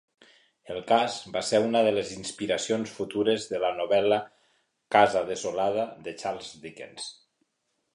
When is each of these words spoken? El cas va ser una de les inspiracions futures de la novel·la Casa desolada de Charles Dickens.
El 0.75 0.79
cas 0.91 1.17
va 1.35 1.43
ser 1.49 1.59
una 1.65 1.83
de 1.89 1.91
les 1.97 2.15
inspiracions 2.15 2.95
futures 2.95 3.47
de 3.53 3.63
la 3.67 3.71
novel·la 3.83 4.21
Casa 4.99 5.27
desolada 5.33 5.89
de 6.09 6.19
Charles 6.25 6.55
Dickens. 6.67 7.11